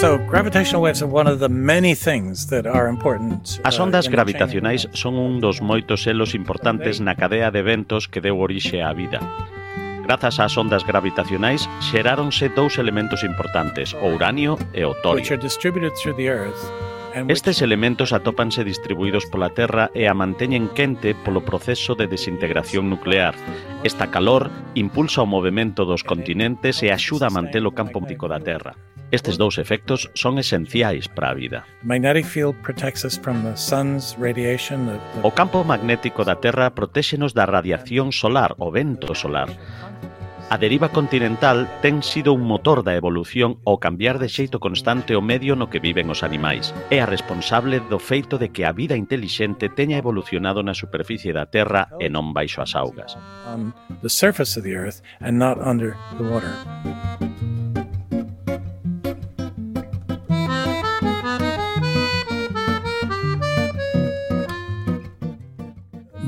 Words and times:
So, 0.00 0.16
gravitational 0.16 0.80
waves 0.80 1.02
are 1.02 1.10
one 1.12 1.26
of 1.26 1.40
the 1.40 1.50
many 1.50 1.94
things 1.94 2.46
that 2.46 2.66
are 2.66 2.88
important. 2.88 3.60
As 3.64 3.78
uh, 3.78 3.82
ondas 3.82 4.08
gravitacionais 4.08 4.88
son 4.96 5.20
un 5.20 5.44
dos 5.44 5.60
moitos 5.60 6.08
elos 6.08 6.32
importantes 6.32 7.04
na 7.04 7.20
cadea 7.20 7.52
de 7.52 7.60
eventos 7.60 8.08
que 8.08 8.24
deu 8.24 8.40
orixe 8.40 8.80
á 8.80 8.96
vida. 8.96 9.20
Grazas 10.08 10.40
ás 10.40 10.56
ondas 10.56 10.88
gravitacionais 10.88 11.68
xeráronse 11.84 12.48
dous 12.48 12.80
elementos 12.80 13.20
importantes, 13.28 13.92
o 13.92 14.08
uranio 14.16 14.56
e 14.72 14.88
o 14.88 14.96
torio. 15.04 15.20
Estes 17.28 17.60
elementos 17.60 18.16
atópanse 18.16 18.64
distribuídos 18.64 19.28
pola 19.28 19.52
Terra 19.52 19.92
e 19.92 20.08
a 20.08 20.16
manteñen 20.16 20.72
quente 20.72 21.12
polo 21.12 21.44
proceso 21.44 21.92
de 21.92 22.08
desintegración 22.08 22.88
nuclear. 22.88 23.36
Esta 23.84 24.08
calor 24.08 24.48
impulsa 24.72 25.20
o 25.20 25.28
movimento 25.28 25.84
dos 25.84 26.08
continentes 26.08 26.80
e 26.80 26.88
axuda 26.88 27.28
a 27.28 27.34
manter 27.36 27.60
o 27.68 27.76
campo 27.76 28.00
óptico 28.00 28.32
da 28.32 28.40
Terra. 28.40 28.72
Estes 29.10 29.38
dous 29.38 29.58
efectos 29.58 30.10
son 30.14 30.38
esenciais 30.38 31.08
para 31.08 31.30
a 31.30 31.34
vida. 31.34 31.66
O 35.22 35.30
campo 35.34 35.64
magnético 35.64 36.22
da 36.22 36.38
Terra 36.38 36.70
protéxenos 36.78 37.34
da 37.34 37.46
radiación 37.46 38.14
solar, 38.14 38.54
o 38.58 38.70
vento 38.70 39.14
solar. 39.18 39.50
A 40.50 40.58
deriva 40.58 40.90
continental 40.90 41.70
ten 41.78 42.02
sido 42.02 42.34
un 42.34 42.42
motor 42.42 42.82
da 42.82 42.98
evolución 42.98 43.62
ao 43.62 43.78
cambiar 43.78 44.18
de 44.18 44.26
xeito 44.26 44.58
constante 44.58 45.14
o 45.14 45.22
medio 45.22 45.54
no 45.54 45.70
que 45.70 45.78
viven 45.78 46.10
os 46.10 46.26
animais. 46.26 46.74
É 46.90 46.98
a 46.98 47.06
responsable 47.06 47.78
do 47.86 48.02
feito 48.02 48.34
de 48.34 48.50
que 48.50 48.66
a 48.66 48.74
vida 48.74 48.98
intelixente 48.98 49.70
teña 49.70 49.98
evolucionado 49.98 50.66
na 50.66 50.74
superficie 50.74 51.30
da 51.30 51.46
Terra 51.46 51.94
e 52.02 52.10
non 52.10 52.34
baixo 52.34 52.62
as 52.62 52.74
augas. 52.74 53.14
On 53.46 53.70
the 54.02 54.10
surface 54.10 54.58
of 54.58 54.66
the 54.66 54.74
earth 54.74 55.02
and 55.22 55.38
not 55.38 55.58
under 55.62 55.94
the 56.18 56.26
water. 56.26 56.50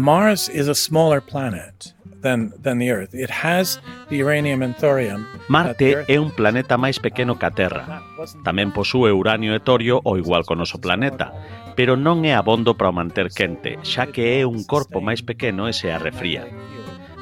Mars 0.00 0.48
is 0.48 0.66
a 0.66 0.74
smaller 0.74 1.20
planet 1.20 1.92
than, 2.22 2.54
than 2.56 2.78
the 2.78 2.90
Earth. 2.90 3.14
It 3.14 3.28
has 3.28 3.78
the 4.08 4.16
uranium 4.16 4.62
and 4.62 4.74
thorium. 4.74 5.26
Marte 5.48 6.08
é 6.08 6.16
un 6.18 6.30
planeta 6.32 6.80
máis 6.80 6.96
pequeno 6.96 7.36
que 7.36 7.44
a 7.44 7.52
Terra. 7.52 8.00
Tamén 8.40 8.72
posúe 8.72 9.12
uranio 9.12 9.52
e 9.52 9.60
torio 9.60 10.00
o 10.00 10.16
igual 10.16 10.48
que 10.48 10.56
o 10.56 10.60
noso 10.60 10.80
planeta, 10.80 11.36
pero 11.76 12.00
non 12.00 12.24
é 12.24 12.32
abondo 12.32 12.80
para 12.80 12.88
o 12.88 12.96
manter 12.96 13.28
quente, 13.28 13.76
xa 13.84 14.08
que 14.08 14.40
é 14.40 14.48
un 14.48 14.64
corpo 14.64 15.04
máis 15.04 15.20
pequeno 15.20 15.68
e 15.68 15.76
se 15.76 15.92
arrefría. 15.92 16.48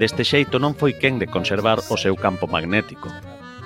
Deste 0.00 0.24
xeito 0.24 0.56
non 0.56 0.72
foi 0.72 0.96
quen 0.96 1.20
de 1.20 1.28
conservar 1.28 1.76
o 1.92 2.00
seu 2.00 2.16
campo 2.16 2.48
magnético. 2.48 3.12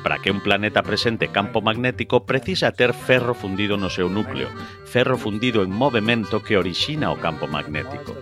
Para 0.03 0.19
que 0.19 0.35
un 0.35 0.43
planeta 0.43 0.83
presente 0.83 1.31
campo 1.31 1.63
magnético 1.63 2.27
precisa 2.27 2.75
ter 2.75 2.91
ferro 2.91 3.39
fundido 3.39 3.79
no 3.79 3.87
seu 3.87 4.11
núcleo, 4.11 4.51
ferro 4.83 5.15
fundido 5.15 5.63
en 5.63 5.71
movimento 5.71 6.43
que 6.43 6.59
orixina 6.59 7.15
o 7.15 7.23
campo 7.23 7.47
magnético. 7.47 8.19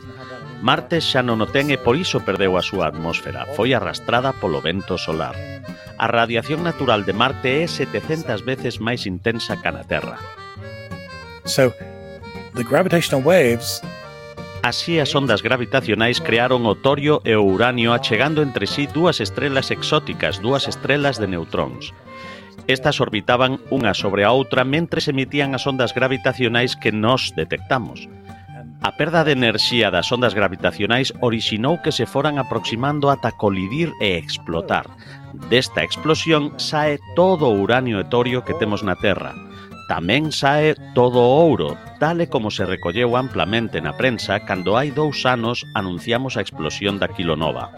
Marte 0.64 0.96
xa 1.04 1.20
non 1.20 1.44
o 1.44 1.46
ten 1.52 1.68
e 1.68 1.76
por 1.76 1.92
iso 1.92 2.24
perdeu 2.24 2.56
a 2.56 2.64
súa 2.64 2.88
atmósfera, 2.88 3.44
foi 3.52 3.76
arrastrada 3.76 4.32
polo 4.32 4.64
vento 4.64 4.96
solar. 4.96 5.36
A 6.00 6.08
radiación 6.08 6.64
natural 6.64 7.04
de 7.04 7.12
Marte 7.12 7.60
é 7.60 7.68
700 7.68 8.40
veces 8.48 8.80
máis 8.80 9.04
intensa 9.04 9.60
que 9.60 9.68
na 9.68 9.84
Terra. 9.84 10.16
So 11.44 11.68
the 12.56 12.64
gravitational 12.64 13.20
waves 13.20 13.84
Así 14.64 14.96
as 14.96 15.12
ondas 15.12 15.44
gravitacionais 15.44 16.24
crearon 16.24 16.64
o 16.64 16.72
torio 16.80 17.20
e 17.28 17.36
o 17.36 17.44
uranio 17.44 17.92
achegando 17.92 18.40
entre 18.40 18.64
sí 18.64 18.88
dúas 18.88 19.20
estrelas 19.20 19.68
exóticas, 19.68 20.40
dúas 20.40 20.64
estrelas 20.64 21.20
de 21.20 21.28
neutróns. 21.28 21.92
Estas 22.64 23.04
orbitaban 23.04 23.60
unha 23.68 23.92
sobre 23.92 24.24
a 24.24 24.32
outra 24.32 24.64
mentres 24.64 25.12
emitían 25.12 25.52
as 25.52 25.68
ondas 25.68 25.92
gravitacionais 25.92 26.72
que 26.72 26.88
nós 26.88 27.36
detectamos. 27.36 28.08
A 28.84 28.98
perda 28.98 29.24
de 29.24 29.32
enerxía 29.32 29.88
das 29.88 30.12
ondas 30.12 30.36
gravitacionais 30.36 31.16
orixinou 31.24 31.80
que 31.80 31.88
se 31.88 32.04
foran 32.04 32.36
aproximando 32.36 33.08
ata 33.08 33.32
colidir 33.32 33.96
e 33.96 34.20
explotar. 34.20 34.92
Desta 35.48 35.80
explosión 35.80 36.52
sae 36.60 37.00
todo 37.16 37.48
o 37.48 37.56
uranio 37.56 37.96
e 37.96 38.04
torio 38.04 38.44
que 38.44 38.52
temos 38.52 38.84
na 38.84 38.92
Terra. 39.00 39.32
Tamén 39.88 40.36
sae 40.36 40.76
todo 40.92 41.16
o 41.16 41.32
ouro, 41.32 41.80
tal 41.96 42.20
e 42.20 42.28
como 42.28 42.52
se 42.52 42.68
recolleu 42.68 43.16
amplamente 43.16 43.80
na 43.80 43.96
prensa 43.96 44.44
cando 44.44 44.76
hai 44.76 44.92
dous 44.92 45.24
anos 45.24 45.64
anunciamos 45.72 46.36
a 46.36 46.44
explosión 46.44 47.00
da 47.00 47.08
Kilonova. 47.08 47.72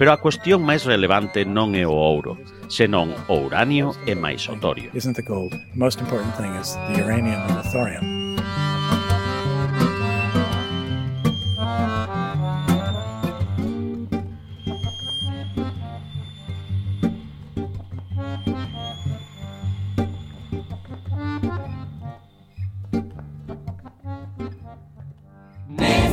Pero 0.00 0.16
a 0.16 0.20
cuestión 0.24 0.64
máis 0.64 0.88
relevante 0.88 1.44
non 1.44 1.76
é 1.76 1.84
o 1.84 1.92
ouro, 1.92 2.40
senón 2.72 3.12
o 3.28 3.36
uranio 3.36 3.92
e 4.08 4.16
máis 4.16 4.48
o 4.48 4.56
torio. 4.56 4.88
Isn't 4.96 5.12
the 5.12 5.28
gold? 5.28 5.52
The 5.52 5.76
most 5.76 6.00
important 6.00 6.32
thing 6.40 6.56
is 6.56 6.72
the 6.88 7.04
uranium 7.04 7.36
and 7.52 7.60
the 7.60 7.68
thorium. 7.68 8.21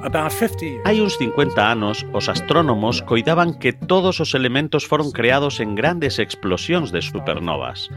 Hai 0.00 0.96
uns 1.04 1.20
50 1.20 1.60
anos, 1.60 2.08
os 2.16 2.32
astrónomos 2.32 3.04
coidaban 3.04 3.52
que 3.52 3.76
todos 3.76 4.16
os 4.24 4.32
elementos 4.32 4.88
foron 4.88 5.12
creados 5.12 5.60
en 5.60 5.76
grandes 5.76 6.16
explosións 6.16 6.88
de 6.88 7.04
supernovas. 7.04 7.92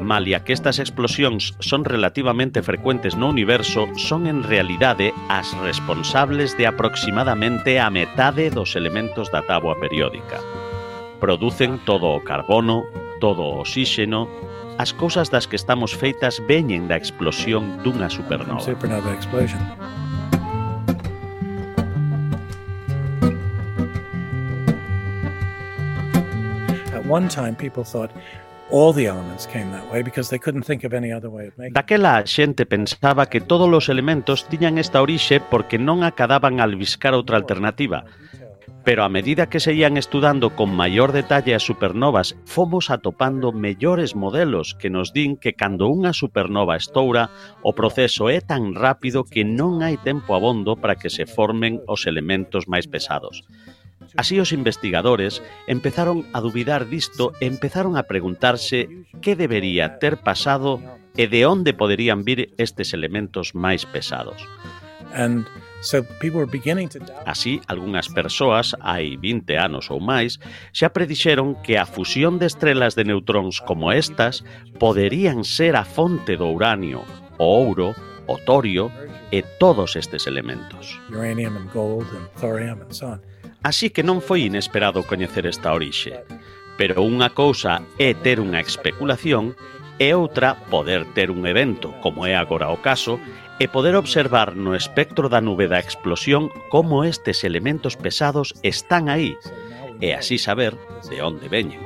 Malia 0.00 0.44
que 0.44 0.56
estas 0.56 0.80
explosións 0.80 1.52
son 1.60 1.84
relativamente 1.84 2.64
frecuentes 2.64 3.20
no 3.20 3.28
universo, 3.28 3.84
son 4.00 4.24
en 4.24 4.48
realidade 4.48 5.12
as 5.28 5.52
responsables 5.60 6.56
de 6.56 6.64
aproximadamente 6.64 7.80
a 7.80 7.92
metade 7.92 8.48
dos 8.48 8.72
elementos 8.72 9.28
da 9.28 9.44
táboa 9.44 9.76
periódica. 9.76 10.40
Producen 11.20 11.80
todo 11.84 12.16
o 12.16 12.24
carbono, 12.24 12.88
todo 13.20 13.44
o 13.44 13.60
oxíxeno, 13.60 14.24
as 14.80 14.92
cousas 14.92 15.28
das 15.28 15.44
que 15.44 15.56
estamos 15.56 15.92
feitas 15.92 16.40
veñen 16.48 16.88
da 16.88 16.96
explosión 16.96 17.80
dunha 17.84 18.08
supernova. 18.08 18.60
supernova 18.60 19.12
explosion. 19.12 19.60
one 27.08 27.28
time 27.28 27.54
people 27.54 27.84
thought 27.84 28.10
all 28.70 28.92
the 28.92 29.06
elements 29.06 29.46
came 29.46 29.70
that 29.70 29.90
way 29.92 30.02
because 30.02 30.28
they 30.28 30.38
couldn't 30.38 30.64
think 30.64 30.84
of 30.84 30.92
any 30.92 31.12
other 31.12 31.30
way 31.30 31.46
of 31.48 31.58
making. 31.58 31.74
Daquela 31.74 32.18
a 32.18 32.26
xente 32.26 32.66
pensaba 32.66 33.26
que 33.26 33.40
todos 33.40 33.70
os 33.70 33.88
elementos 33.88 34.46
tiñan 34.50 34.78
esta 34.78 35.02
orixe 35.02 35.38
porque 35.38 35.78
non 35.78 36.02
acadaban 36.02 36.58
albiscar 36.58 37.14
outra 37.14 37.38
alternativa. 37.38 38.04
Pero 38.86 39.02
a 39.02 39.10
medida 39.10 39.50
que 39.50 39.58
se 39.58 39.74
ían 39.74 39.98
estudando 39.98 40.54
con 40.54 40.70
maior 40.70 41.10
detalle 41.10 41.58
as 41.58 41.66
supernovas, 41.66 42.38
fomos 42.46 42.90
atopando 42.90 43.50
mellores 43.50 44.14
modelos 44.14 44.78
que 44.78 44.90
nos 44.90 45.10
din 45.10 45.34
que 45.34 45.58
cando 45.58 45.90
unha 45.90 46.14
supernova 46.14 46.78
estoura, 46.78 47.30
o 47.66 47.74
proceso 47.74 48.30
é 48.30 48.38
tan 48.38 48.78
rápido 48.78 49.26
que 49.26 49.42
non 49.42 49.82
hai 49.82 49.98
tempo 49.98 50.38
abondo 50.38 50.78
para 50.78 50.94
que 50.94 51.10
se 51.10 51.26
formen 51.26 51.82
os 51.90 52.06
elementos 52.06 52.70
máis 52.70 52.86
pesados. 52.86 53.42
Así 54.16 54.40
os 54.40 54.52
investigadores 54.52 55.44
empezaron 55.68 56.24
a 56.32 56.40
dubidar 56.40 56.88
disto 56.88 57.32
e 57.40 57.46
empezaron 57.46 57.96
a 58.00 58.08
preguntarse 58.08 58.88
que 59.20 59.36
debería 59.36 60.00
ter 60.00 60.16
pasado 60.20 60.80
e 61.16 61.28
de 61.28 61.44
onde 61.44 61.72
poderían 61.72 62.24
vir 62.24 62.52
estes 62.56 62.92
elementos 62.92 63.52
máis 63.52 63.84
pesados. 63.84 64.40
And 65.12 65.48
Así, 67.24 67.60
algunhas 67.68 68.08
persoas, 68.08 68.74
hai 68.80 69.14
20 69.20 69.54
anos 69.54 69.86
ou 69.92 70.00
máis, 70.00 70.40
xa 70.74 70.90
predixeron 70.90 71.54
que 71.62 71.78
a 71.78 71.86
fusión 71.86 72.40
de 72.40 72.50
estrelas 72.50 72.96
de 72.96 73.04
neutróns 73.04 73.62
como 73.62 73.92
estas 73.92 74.42
poderían 74.80 75.44
ser 75.44 75.76
a 75.76 75.84
fonte 75.84 76.34
do 76.34 76.50
uranio, 76.50 77.04
o 77.38 77.46
ouro, 77.46 77.94
o 78.26 78.34
torio 78.42 78.90
e 79.30 79.46
todos 79.62 79.94
estes 79.94 80.26
elementos. 80.26 80.98
Uranium 81.12 81.54
and 81.54 81.70
gold 81.70 82.08
and 82.16 82.26
thorium 82.40 82.82
and 82.82 82.90
so 82.90 83.14
on. 83.14 83.20
Así 83.66 83.90
que 83.90 84.06
non 84.06 84.22
foi 84.22 84.46
inesperado 84.46 85.02
coñecer 85.02 85.42
esta 85.42 85.74
orixe. 85.74 86.22
Pero 86.78 87.02
unha 87.02 87.34
cousa 87.34 87.82
é 87.98 88.14
ter 88.14 88.38
unha 88.38 88.62
especulación 88.62 89.58
e 89.98 90.14
outra 90.14 90.54
poder 90.70 91.02
ter 91.18 91.34
un 91.34 91.42
evento, 91.50 91.90
como 91.98 92.30
é 92.30 92.38
agora 92.38 92.70
o 92.70 92.78
caso, 92.78 93.18
e 93.58 93.66
poder 93.66 93.98
observar 93.98 94.54
no 94.54 94.78
espectro 94.78 95.26
da 95.26 95.42
nube 95.42 95.66
da 95.66 95.82
explosión 95.82 96.46
como 96.70 97.02
estes 97.02 97.42
elementos 97.42 97.98
pesados 97.98 98.54
están 98.62 99.10
aí, 99.10 99.34
e 99.98 100.14
así 100.14 100.38
saber 100.38 100.78
de 101.10 101.18
onde 101.26 101.50
veñen. 101.50 101.85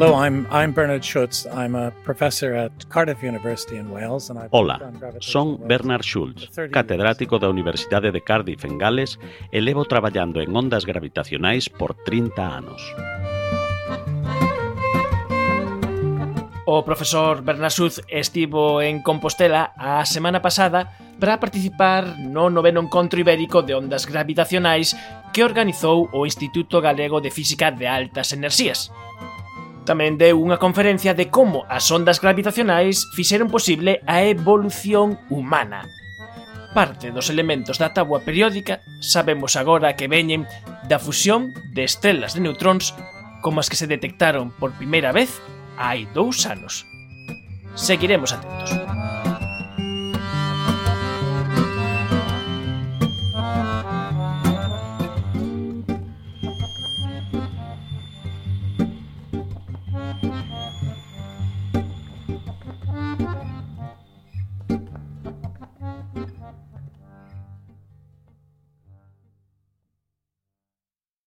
Hello, 0.00 0.16
I'm, 0.16 0.46
I'm 0.50 0.72
Bernard 0.72 1.02
Schultz. 1.04 1.44
I'm 1.44 1.76
a 1.76 1.90
professor 2.04 2.54
at 2.54 2.72
Cardiff 2.88 3.22
University 3.22 3.76
in 3.76 3.90
Wales 3.90 4.30
and 4.30 4.38
I've 4.38 4.48
Hola, 4.50 4.80
son 5.20 5.58
Bernard 5.68 6.04
Schultz, 6.04 6.48
catedrático 6.72 7.38
da 7.38 7.50
Universidade 7.50 8.10
de 8.10 8.22
Cardiff 8.22 8.64
en 8.64 8.78
Gales 8.78 9.20
e 9.52 9.60
levo 9.60 9.84
traballando 9.84 10.40
en 10.40 10.56
ondas 10.56 10.88
gravitacionais 10.88 11.68
por 11.68 11.92
30 11.92 12.32
anos. 12.40 12.80
O 16.64 16.80
profesor 16.80 17.44
Bernard 17.44 17.76
Schultz 17.76 18.00
estivo 18.08 18.80
en 18.80 19.04
Compostela 19.04 19.76
a 19.76 20.08
semana 20.08 20.40
pasada 20.40 20.96
para 21.20 21.36
participar 21.36 22.16
no 22.16 22.48
noveno 22.48 22.80
encontro 22.80 23.20
ibérico 23.20 23.60
de 23.60 23.76
ondas 23.76 24.08
gravitacionais 24.08 24.96
que 25.36 25.44
organizou 25.44 26.08
o 26.16 26.24
Instituto 26.24 26.80
Galego 26.80 27.20
de 27.20 27.28
Física 27.28 27.68
de 27.68 27.84
Altas 27.84 28.32
Enerxías, 28.32 28.88
Tamén 29.90 30.22
deu 30.22 30.38
unha 30.38 30.62
conferencia 30.62 31.18
de 31.18 31.34
como 31.34 31.66
as 31.66 31.90
ondas 31.90 32.22
gravitacionais 32.22 33.10
fixeron 33.10 33.50
posible 33.50 33.98
a 34.06 34.22
evolución 34.22 35.18
humana. 35.26 35.82
Parte 36.70 37.10
dos 37.10 37.26
elementos 37.26 37.82
da 37.82 37.90
tábua 37.90 38.22
periódica 38.22 38.86
sabemos 39.02 39.58
agora 39.58 39.98
que 39.98 40.06
veñen 40.06 40.46
da 40.86 41.02
fusión 41.02 41.50
de 41.74 41.82
estrelas 41.82 42.38
de 42.38 42.46
neutróns 42.46 42.94
como 43.42 43.58
as 43.58 43.66
que 43.66 43.74
se 43.74 43.90
detectaron 43.90 44.54
por 44.62 44.78
primeira 44.78 45.10
vez 45.10 45.42
hai 45.74 46.06
dous 46.14 46.46
anos. 46.46 46.86
Seguiremos 47.74 48.30
atentos. 48.30 48.99